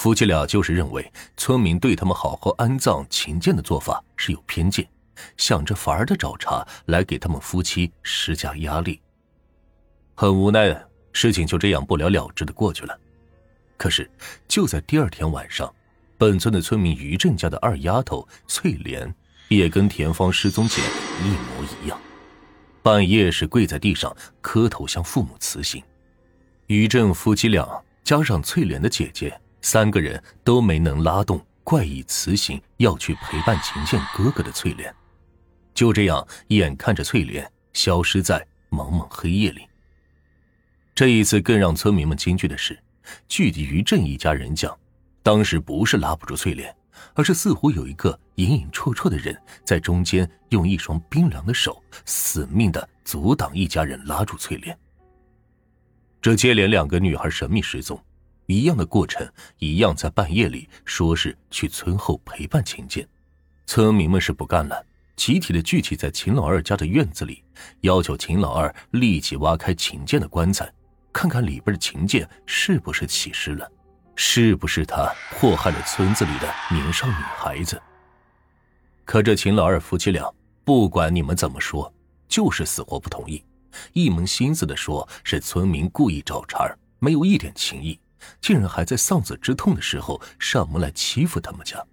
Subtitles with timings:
[0.00, 4.88] 夫妻俩就是认为村民对他们好好安葬秦建的做法是有偏见，
[5.36, 8.98] 想着法儿的找茬来给他们夫妻施加压力。
[10.14, 10.74] 很无奈，
[11.12, 12.98] 事情就这样不了了之的过去了。
[13.76, 14.10] 可是
[14.48, 15.70] 就在第二天晚上，
[16.16, 19.14] 本村的村民于振家的二丫头翠莲
[19.48, 20.82] 也跟田芳失踪前
[21.22, 22.00] 一模一样，
[22.80, 25.84] 半夜是跪在地上磕头向父母辞行。
[26.68, 29.38] 于振夫妻俩加上翠莲的姐姐。
[29.62, 34.94] 三个人都没能拉动怪异雌性要去陪伴秦剑哥哥的翠莲，
[35.74, 39.62] 就这样眼看着翠莲消失在茫茫黑夜里。
[40.94, 42.78] 这一次更让村民们惊惧的是，
[43.28, 44.76] 据于振一家人讲，
[45.22, 46.74] 当时不是拉不住翠莲，
[47.14, 54.76] 而是似乎有一个隐隐绰绰的人在中间用一双冰凉的手死命的阻挡一家人拉住翠莲。
[56.20, 57.98] 这接连两个女孩神秘失踪。
[58.50, 59.24] 一样的过程，
[59.58, 63.06] 一样在半夜里说是去村后陪伴秦建，
[63.64, 64.84] 村民们是不干了，
[65.14, 67.44] 集体的聚集在秦老二家的院子里，
[67.82, 70.68] 要求秦老二立即挖开秦建的棺材，
[71.12, 73.70] 看看里边的秦建是不是起尸了，
[74.16, 77.80] 是不是他祸害了村子里的年少女孩子。
[79.04, 80.28] 可这秦老二夫妻俩，
[80.64, 81.92] 不管你们怎么说，
[82.28, 83.44] 就是死活不同意，
[83.92, 87.98] 一门心思的说是村民故意找茬，没有一点情义。
[88.40, 91.84] 竟然还在丧子之痛的时候上门来欺负他们家。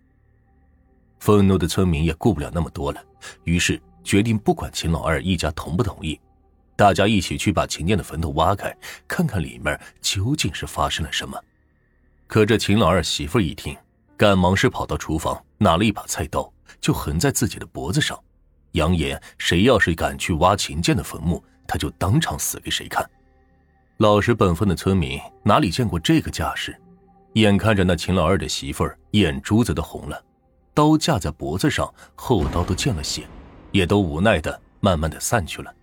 [1.19, 3.03] 愤怒的村民也顾不了那么多了，
[3.43, 6.19] 于是决定不管秦老二一家同不同意，
[6.75, 8.75] 大家一起去把秦建的坟头挖开，
[9.07, 11.37] 看看里面究竟是发生了什么。
[12.27, 13.75] 可这秦老二媳妇一听，
[14.15, 18.17] 赶忙是跑到厨房拿了一把菜刀，就横在自己的脖子上，
[18.73, 23.09] 扬言谁要是敢去挖秦建的坟墓，他就当场死给谁看。
[23.97, 26.79] 老实本分的村民哪里见过这个架势，
[27.33, 30.23] 眼看着那秦老二的媳妇儿眼珠子都红了，
[30.71, 33.27] 刀架在脖子上，后刀都见了血，
[33.71, 35.73] 也都无奈的慢慢的散去了。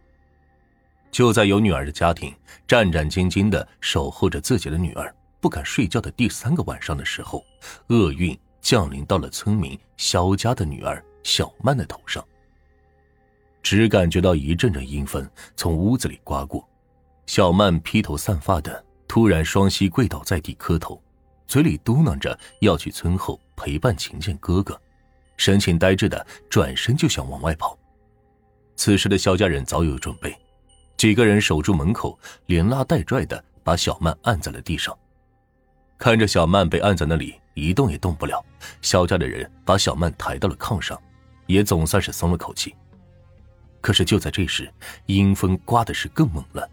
[1.10, 2.32] 就在有女儿的家庭
[2.68, 7.44] 战战兢兢的守候着自己的女儿不敢睡觉的第三个晚上的时候，
[7.88, 12.24] 厄运降临到了村民肖家的女儿小曼的头上。
[13.60, 16.64] 只感觉到一阵阵阴风从屋子里刮过。
[17.26, 21.02] 小曼披头散发的，突然双膝跪倒在地磕头，
[21.46, 24.80] 嘴里嘟囔着要去村后陪伴秦建哥哥，
[25.36, 27.78] 神情呆滞的转身就想往外跑。
[28.76, 30.36] 此时的肖家人早有准备，
[30.96, 34.96] 几个人守住门口，连拉带拽的把小曼按在了地上。
[35.96, 38.44] 看着小曼被按在那里一动也动不了，
[38.82, 41.00] 肖家的人把小曼抬到了炕上，
[41.46, 42.74] 也总算是松了口气。
[43.80, 44.70] 可是就在这时，
[45.06, 46.68] 阴风刮的是更猛了。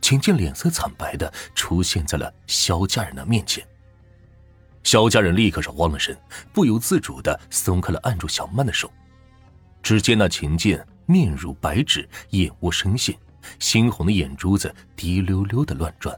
[0.00, 3.66] 秦建脸色惨白的出现在了萧家人的面前。
[4.84, 6.18] 萧家人立刻是慌了神，
[6.52, 8.90] 不由自主的松开了按住小曼的手。
[9.82, 13.14] 只见那秦建面如白纸，眼窝深陷，
[13.58, 16.16] 猩红的眼珠子滴溜溜的乱转，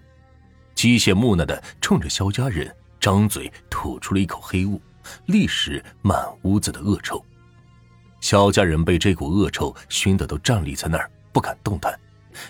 [0.75, 4.81] 机械木讷的冲着萧家人张嘴吐出了一口黑雾，
[5.27, 7.25] 立时满屋子的恶臭。
[8.21, 11.99] 萧家人被这股恶臭熏得都站立在那儿，不敢动弹。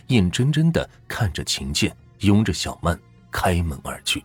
[0.09, 2.99] 眼睁睁的看着秦建拥着小曼
[3.31, 4.23] 开门而去，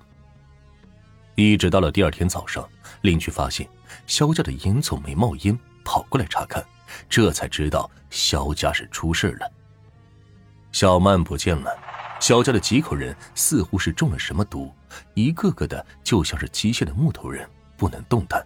[1.36, 2.68] 一直到了第二天早上，
[3.02, 3.68] 邻居发现
[4.08, 6.66] 肖家的烟囱没冒烟，跑过来查看，
[7.10, 9.52] 这才知道肖家是出事了。
[10.72, 11.72] 小曼不见了，
[12.20, 14.74] 肖家的几口人似乎是中了什么毒，
[15.14, 18.46] 一个个的就像是机械的木头人，不能动弹。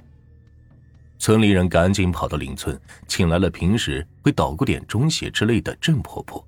[1.18, 6.46] 村里人赶紧跑到邻村，请来了平时会捣鼓点中邪之类的郑婆婆。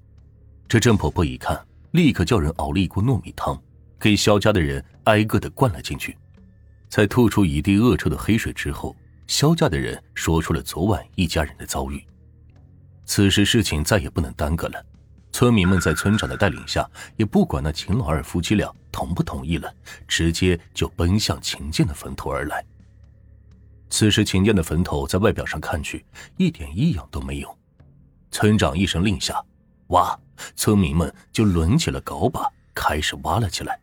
[0.71, 1.61] 这郑婆婆一看，
[1.91, 3.61] 立刻叫人熬了一锅糯米汤，
[3.99, 6.17] 给肖家的人挨个的灌了进去。
[6.87, 8.95] 在吐出一地恶臭的黑水之后，
[9.27, 12.01] 肖家的人说出了昨晚一家人的遭遇。
[13.03, 14.81] 此时事情再也不能耽搁了，
[15.33, 19.69] 村民们在村长的带领下，也不管那秦老二夫妻俩同不同意了，
[20.07, 22.65] 直接就奔向秦建的坟头而来。
[23.89, 26.05] 此时秦建的坟头在外表上看去
[26.37, 27.59] 一点异样都没有，
[28.31, 29.43] 村长一声令下。
[29.87, 30.17] 挖，
[30.55, 33.79] 村民们就抡起了镐把，开始挖了起来。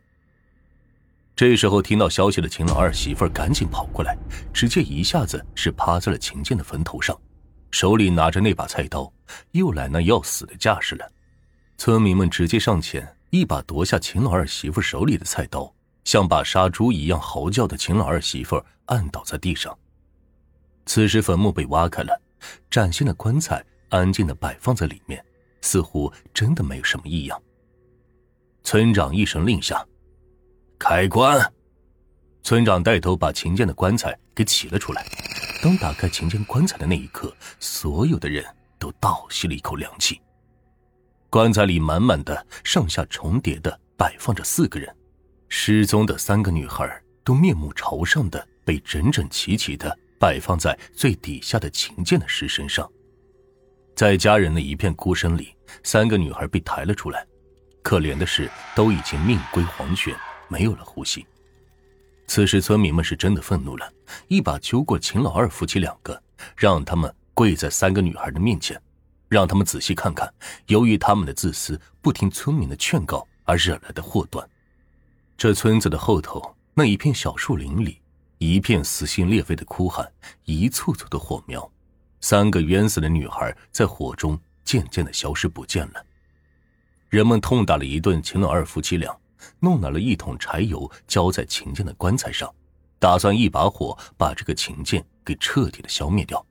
[1.35, 4.17] 这时候，听到消息的秦老二媳妇赶紧跑过来，
[4.53, 7.17] 直接一下子是趴在了秦建的坟头上，
[7.71, 9.09] 手里拿着那把菜刀，
[9.51, 11.11] 又来那要死的架势了。
[11.77, 15.73] 村民们直接上前，一把夺下秦老二媳妇手里的菜刀，
[16.03, 19.77] 像把杀猪一样嚎叫的秦老二媳妇按倒在地上。
[20.85, 22.21] 此时，坟墓被挖开了，
[22.69, 25.23] 崭新的棺材安静的摆放在里面。
[25.61, 27.41] 似乎真的没有什么异样。
[28.63, 29.85] 村长一声令下
[30.77, 31.53] ：“开棺！”
[32.43, 35.05] 村长带头把秦剑的棺材给起了出来。
[35.61, 38.45] 当打开秦剑棺材的那一刻，所有的人
[38.77, 40.21] 都倒吸了一口凉气。
[41.29, 44.95] 棺材里满满的、上下重叠的摆放着四个人，
[45.49, 52.89] 失踪的三个女孩都面目朝上的被整整齐齐的摆放在最底下的秦剑的尸身上。
[53.99, 55.53] 在家人的一片哭声里，
[55.83, 57.27] 三个女孩被抬了出来。
[57.81, 60.15] 可怜的是，都已经命归黄泉，
[60.47, 61.27] 没有了呼吸。
[62.25, 63.91] 此时，村民们是真的愤怒了，
[64.29, 66.23] 一把揪过秦老二夫妻两个，
[66.55, 68.81] 让他们跪在三个女孩的面前，
[69.27, 70.33] 让他们仔细看看，
[70.67, 74.49] 由于他们的自私，不听村民的劝告而惹来的祸端。
[75.35, 77.99] 这村子的后头那一片小树林里，
[78.37, 80.09] 一片撕心裂肺的哭喊，
[80.45, 81.69] 一簇簇的火苗。
[82.21, 86.05] 三个冤死的女孩在火中渐渐的消失不见了。
[87.09, 89.17] 人们痛打了一顿秦老二夫妻俩，
[89.59, 92.53] 弄来了一桶柴油浇在秦剑的棺材上，
[92.99, 96.45] 打算一把火把这个秦剑给彻底的消灭掉。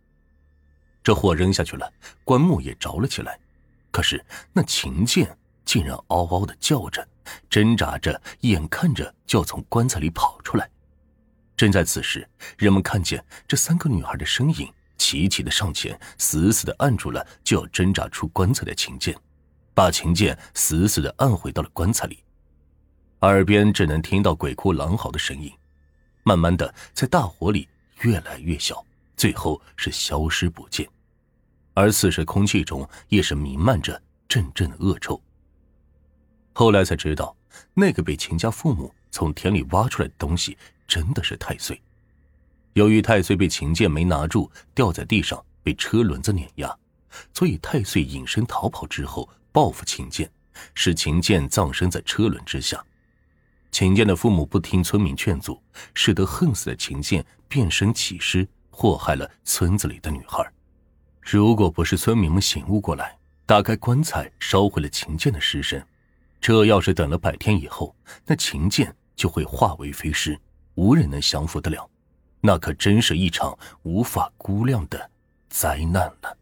[1.03, 1.93] 这火扔下去了，
[2.25, 3.39] 棺木也着了起来，
[3.91, 7.07] 可是那秦剑竟然嗷嗷的叫着，
[7.49, 10.69] 挣扎着，眼看着就要从棺材里跑出来。
[11.57, 14.69] 正在此时，人们看见这三个女孩的身影。
[14.99, 19.17] 齐齐的上前，死死的按住了就要挣扎出棺材的秦剑，
[19.73, 22.23] 把秦剑死死的按回到了棺材里。
[23.21, 25.51] 耳边只能听到鬼哭狼嚎的声音，
[26.25, 27.67] 慢慢的在大火里
[28.03, 28.85] 越来越小，
[29.17, 30.87] 最后是消失不见。
[31.75, 35.21] 而此时空气中也是弥漫着阵阵的恶臭。
[36.53, 37.37] 后来才知道，
[37.73, 41.81] 那个被秦家父母从田里挖出来的东西真的是太岁。
[42.75, 46.77] 由于太岁被秦剑没拿住，掉在地上被车轮子碾压，
[47.35, 50.31] 所以太岁隐身逃跑之后报复秦剑，
[50.75, 52.83] 使秦剑葬身在车轮之下。
[53.71, 55.61] 秦剑的父母不听村民劝阻，
[55.95, 60.45] 使得恨死的秦剑变身起尸，祸害了村子里的女孩。
[61.21, 65.85] 如果不是村民们醒悟过来，打开棺材烧毁了秦剑的尸身，
[66.41, 67.95] 这要是等了百天以后，
[68.25, 70.39] 那秦剑就会化为飞尸，
[70.75, 71.89] 无人能降服得了。
[72.41, 75.11] 那可真是一场无法估量的
[75.49, 76.38] 灾难了。